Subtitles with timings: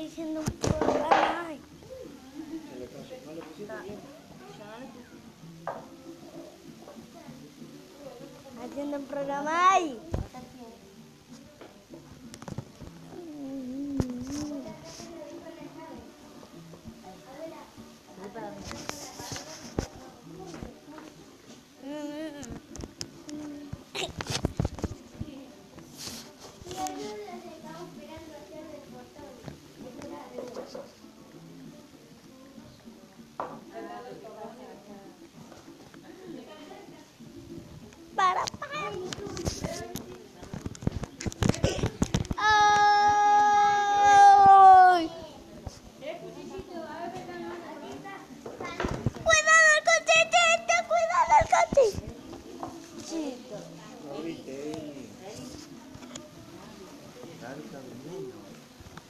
[0.00, 1.46] diciendo un programa.
[1.48, 1.60] ay.
[2.72, 3.98] Se le pasó, no le pusiste bien.
[8.62, 9.50] Haciendo un programa.
[9.72, 9.98] ay.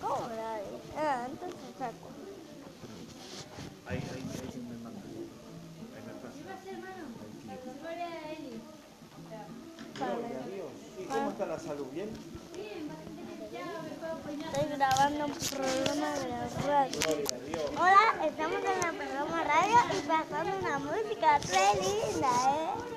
[0.00, 0.60] ¿Cómo la
[1.00, 2.08] Ah, entonces saco.
[3.86, 5.00] Ahí, ahí, ahí se me manda.
[5.94, 6.34] Ahí me pasa.
[8.28, 8.60] Ahí,
[9.94, 10.72] Gloria a Dios.
[11.00, 11.86] ¿Y cómo está la salud?
[11.92, 12.08] ¿Bien?
[14.52, 17.00] Estoy grabando un programa de la radio.
[17.78, 22.87] Hola, estamos en el programa radio y pasando una música re linda, ¿eh?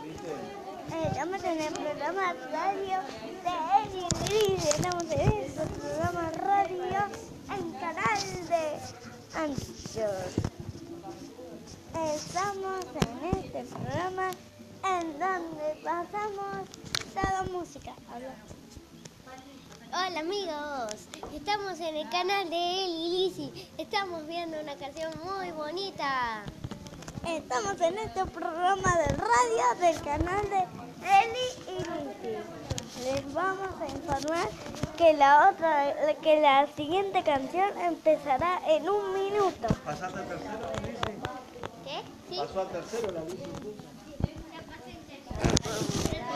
[1.44, 3.00] En el programa radio
[3.44, 4.56] de Eli.
[4.56, 7.08] Estamos en este programa radio
[7.50, 8.78] en canal de
[9.34, 10.28] Anchor.
[12.16, 14.30] Estamos en este programa
[14.86, 16.67] en donde pasamos
[17.14, 17.94] toda música.
[18.13, 18.35] Habla.
[19.88, 23.69] Hola amigos, estamos en el canal de Eli Lisi.
[23.80, 26.44] Estamos viendo una canción muy bonita.
[27.28, 32.38] Estamos en este programa de radio del canal de Eli y Lizzy.
[33.03, 34.50] Les vamos a informar
[34.97, 39.67] que la otra, que la siguiente canción empezará en un minuto.
[39.84, 41.00] ¿Pasaste al tercero, Alice?
[41.85, 42.01] ¿Qué?
[42.29, 42.38] Sí.
[42.39, 43.81] ¿Pasó al tercero la incluso?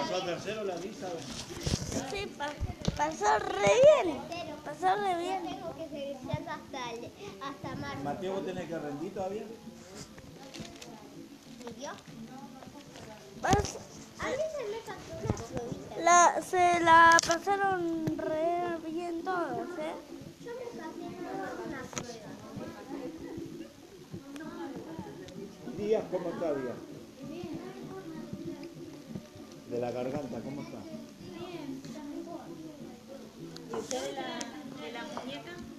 [0.01, 1.05] ¿Pasó al tercero la Alice?
[2.11, 2.49] Sí, pa-
[2.97, 4.17] pasó re bien.
[4.65, 5.43] Pasó re bien.
[5.47, 6.17] Tengo que seguir
[6.49, 7.11] hasta, el-
[7.41, 8.03] hasta marzo.
[8.03, 9.43] Mateo, ¿vos tenés que rendir todavía?
[11.77, 11.91] ¿Y yo?
[16.03, 19.96] La, se la pasaron re bien todos, ¿eh?
[20.44, 21.06] Yo me pasé
[21.68, 22.30] una prueba.
[25.78, 26.78] Díaz, ¿cómo está Díaz?
[29.69, 30.80] De la garganta, ¿cómo está?
[35.25, 35.75] Lizzy,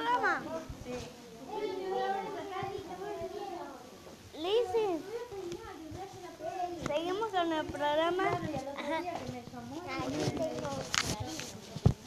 [0.00, 0.42] programa.
[4.34, 5.02] Lizzy,
[6.86, 8.24] seguimos con el programa.
[8.24, 9.02] Ajá.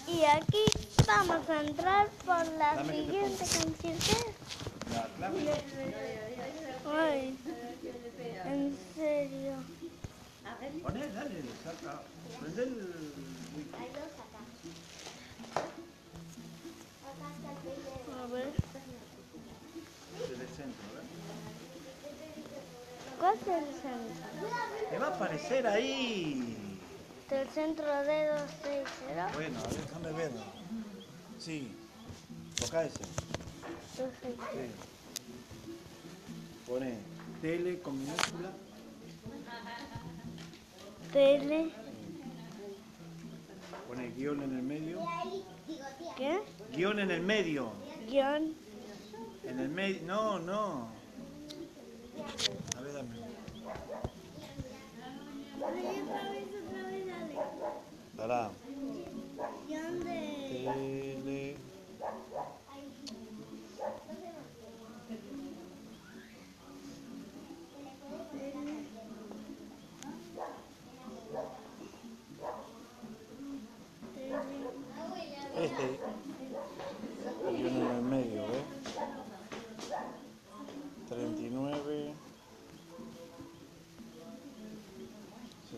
[0.07, 0.65] Y aquí
[1.07, 3.97] vamos a entrar por la Dame siguiente canción.
[6.95, 7.37] Ay,
[8.45, 9.53] en serio.
[10.81, 12.01] Poné, dale, saca.
[12.39, 13.12] Prende el...
[24.89, 26.55] Te va a aparecer ahí.
[27.29, 29.31] Del centro de 260.
[29.33, 30.31] Bueno, déjame ver.
[31.39, 31.71] Sí.
[32.59, 32.99] Toca ese.
[33.97, 34.45] 260.
[34.51, 34.59] Sí.
[36.67, 36.97] Pone
[37.41, 38.51] tele con minúscula.
[41.11, 41.71] Tele.
[43.87, 44.99] Pone guion en el medio.
[46.15, 46.39] ¿Qué?
[46.75, 47.71] Guión en el medio.
[48.07, 48.53] Guión.
[49.43, 50.01] En el medio.
[50.05, 51.02] No, no.
[58.33, 58.49] A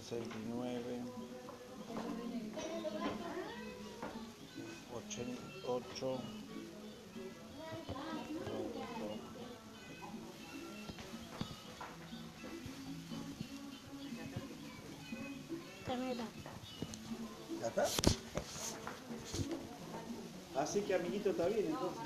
[0.06, 1.02] 69.
[4.94, 6.20] 88.
[15.88, 16.24] Camila.
[17.62, 17.86] ¿Ya está?
[20.56, 22.04] así que amiguito está bien entonces.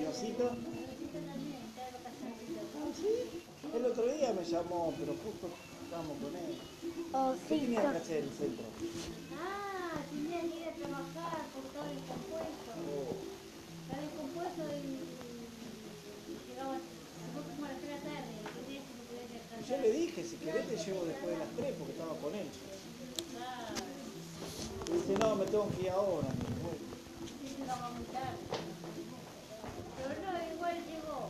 [0.00, 0.48] ¿Y Osito?
[0.48, 0.56] Ah,
[2.96, 3.42] sí.
[3.74, 5.50] El otro día me llamó, pero justo
[5.86, 6.54] estábamos con él.
[7.48, 8.66] ¿Qué tenía que hacer el centro?
[9.38, 12.70] Ah, tenía que ir a trabajar por todo el compuesto.
[12.74, 13.14] Oh,
[13.86, 14.82] Estaba el compuesto y
[16.50, 18.34] llegaba, como a las 3 de la tarde.
[18.66, 18.92] tenía que
[19.30, 19.62] descansar.
[19.70, 22.48] Yo le dije, si querés te llevo después de las 3 porque estaba con él.
[24.86, 26.28] Y dice, no, me tengo que ir ahora.
[26.28, 26.84] Me dijo, "Bueno".
[27.40, 28.42] Sí, llegaba muy tarde.
[29.96, 31.20] Pero no, igual llegó.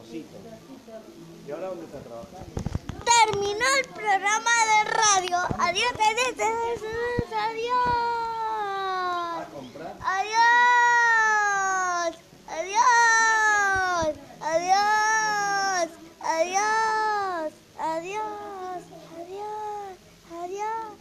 [0.00, 0.36] Osito.
[1.46, 1.77] ¿Y ahora dónde está trabajando?
[1.88, 5.38] Terminó el programa de radio.
[5.58, 7.88] Adiós, adiós, adiós, adiós.
[10.02, 10.58] Adiós.
[12.46, 14.12] Adiós.
[14.40, 15.88] Adiós.
[16.20, 17.52] Adiós.
[17.78, 18.82] Adiós.
[19.16, 19.96] Adiós.
[20.42, 20.92] Adiós.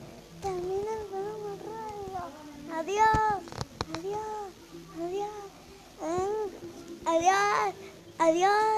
[0.42, 2.24] Termina el programa de radio.
[2.80, 3.44] Adiós.
[3.94, 4.52] Adiós.
[5.02, 6.50] Adiós.
[7.06, 7.74] Adiós.
[8.20, 8.77] Adiós.